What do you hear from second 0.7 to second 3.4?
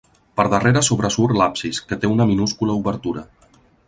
sobresurt l'absis, que té una minúscula obertura.